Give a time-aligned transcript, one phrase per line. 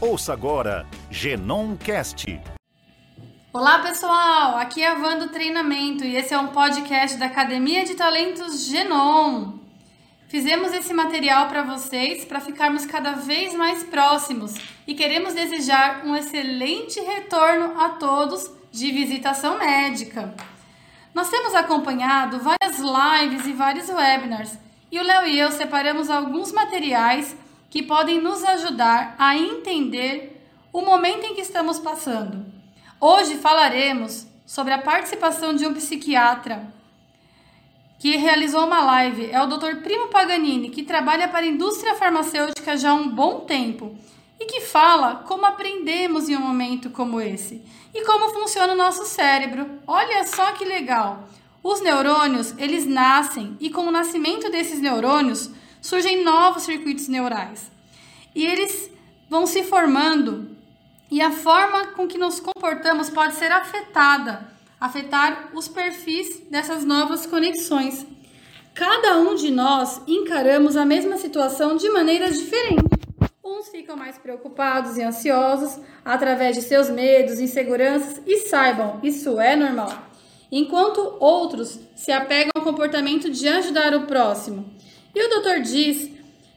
[0.00, 2.40] Ouça agora Genomcast.
[3.52, 7.84] Olá pessoal, aqui é a Van do Treinamento e esse é um podcast da Academia
[7.84, 9.58] de Talentos Genom.
[10.26, 14.54] Fizemos esse material para vocês para ficarmos cada vez mais próximos
[14.86, 20.34] e queremos desejar um excelente retorno a todos de visitação médica.
[21.12, 24.56] Nós temos acompanhado várias lives e vários webinars
[24.90, 27.36] e o Léo e eu separamos alguns materiais
[27.70, 32.44] que podem nos ajudar a entender o momento em que estamos passando.
[33.00, 36.70] Hoje falaremos sobre a participação de um psiquiatra
[38.00, 39.30] que realizou uma live.
[39.30, 39.76] É o Dr.
[39.82, 43.96] Primo Paganini, que trabalha para a indústria farmacêutica já há um bom tempo
[44.40, 47.62] e que fala como aprendemos em um momento como esse
[47.94, 49.66] e como funciona o nosso cérebro.
[49.86, 51.28] Olha só que legal!
[51.62, 57.70] Os neurônios, eles nascem e com o nascimento desses neurônios, surgem novos circuitos neurais.
[58.34, 58.90] E eles
[59.28, 60.56] vão se formando
[61.10, 64.46] e a forma com que nos comportamos pode ser afetada,
[64.80, 68.06] afetar os perfis dessas novas conexões.
[68.74, 72.84] Cada um de nós encaramos a mesma situação de maneiras diferentes.
[73.44, 79.56] Uns ficam mais preocupados e ansiosos através de seus medos, inseguranças e saibam, isso é
[79.56, 79.92] normal.
[80.52, 84.64] Enquanto outros se apegam ao comportamento de ajudar o próximo.
[85.14, 86.10] E o doutor diz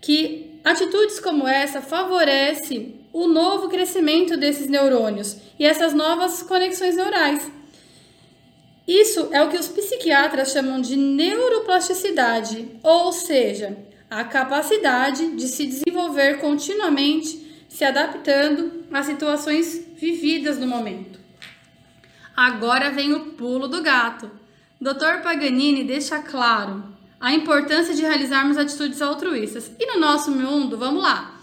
[0.00, 7.50] que atitudes como essa favorecem o novo crescimento desses neurônios e essas novas conexões neurais.
[8.86, 13.76] Isso é o que os psiquiatras chamam de neuroplasticidade, ou seja,
[14.10, 21.18] a capacidade de se desenvolver continuamente, se adaptando às situações vividas no momento.
[22.36, 24.30] Agora vem o pulo do gato.
[24.80, 25.22] Dr.
[25.22, 26.93] Paganini deixa claro
[27.24, 29.70] a importância de realizarmos atitudes altruístas.
[29.80, 31.40] E no nosso mundo, vamos lá.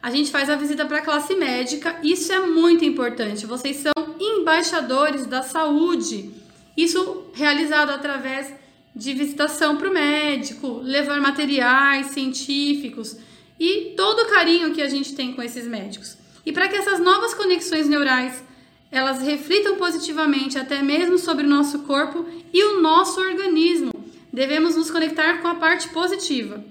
[0.00, 3.44] A gente faz a visita para a classe médica, isso é muito importante.
[3.44, 6.30] Vocês são embaixadores da saúde.
[6.76, 8.54] Isso realizado através
[8.94, 13.16] de visitação para o médico, levar materiais científicos
[13.58, 16.16] e todo o carinho que a gente tem com esses médicos.
[16.46, 18.40] E para que essas novas conexões neurais
[18.88, 23.90] elas reflitam positivamente até mesmo sobre o nosso corpo e o nosso organismo,
[24.34, 26.62] devemos nos conectar com a parte positiva.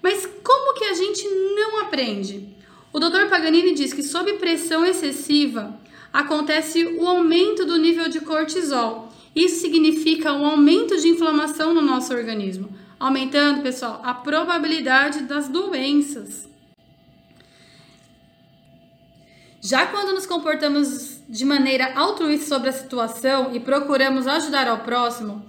[0.00, 2.56] Mas como que a gente não aprende?
[2.92, 3.28] O Dr.
[3.28, 5.78] Paganini diz que sob pressão excessiva
[6.12, 9.12] acontece o aumento do nível de cortisol.
[9.34, 16.48] Isso significa um aumento de inflamação no nosso organismo, aumentando, pessoal, a probabilidade das doenças.
[19.60, 25.44] Já quando nos comportamos de maneira altruísta sobre a situação e procuramos ajudar ao próximo,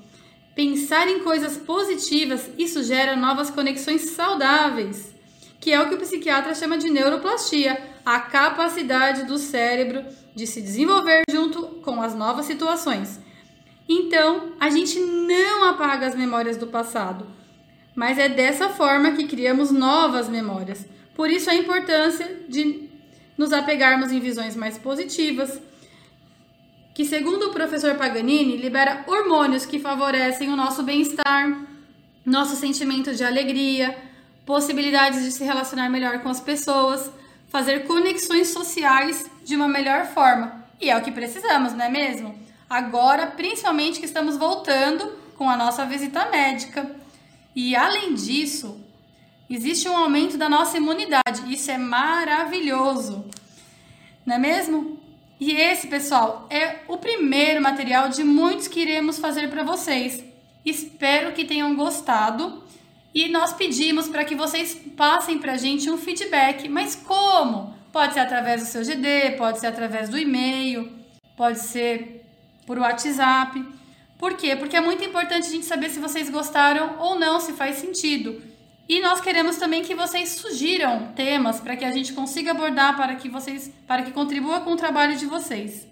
[0.60, 5.16] Pensar em coisas positivas, isso gera novas conexões saudáveis,
[5.58, 10.04] que é o que o psiquiatra chama de neuroplastia, a capacidade do cérebro
[10.36, 13.22] de se desenvolver junto com as novas situações.
[13.88, 17.26] Então, a gente não apaga as memórias do passado,
[17.96, 20.86] mas é dessa forma que criamos novas memórias.
[21.16, 22.90] Por isso a importância de
[23.38, 25.62] nos apegarmos em visões mais positivas,
[27.00, 31.66] que, segundo o professor Paganini, libera hormônios que favorecem o nosso bem-estar,
[32.26, 33.98] nosso sentimento de alegria,
[34.46, 37.10] possibilidades de se relacionar melhor com as pessoas,
[37.48, 40.66] fazer conexões sociais de uma melhor forma.
[40.78, 42.38] E é o que precisamos, não é mesmo?
[42.70, 46.94] Agora, principalmente que estamos voltando com a nossa visita médica.
[47.56, 48.78] E além disso,
[49.50, 51.44] existe um aumento da nossa imunidade.
[51.48, 53.24] Isso é maravilhoso.
[54.26, 54.99] Não é mesmo?
[55.40, 60.22] E esse, pessoal, é o primeiro material de muitos que iremos fazer para vocês.
[60.66, 62.62] Espero que tenham gostado
[63.14, 66.68] e nós pedimos para que vocês passem para a gente um feedback.
[66.68, 67.74] Mas como?
[67.92, 70.92] Pode ser através do seu GD, pode ser através do e-mail,
[71.38, 72.26] pode ser
[72.68, 73.66] por WhatsApp.
[74.18, 74.58] Por quê?
[74.58, 78.42] Porque é muito importante a gente saber se vocês gostaram ou não, se faz sentido.
[78.90, 83.16] E nós queremos também que vocês sugiram temas para que a gente consiga abordar para
[83.16, 85.88] que vocês, para que contribua com o trabalho de vocês.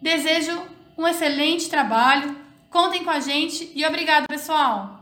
[0.00, 0.58] Desejo
[0.96, 2.34] um excelente trabalho.
[2.70, 4.99] Contem com a gente e obrigado, pessoal.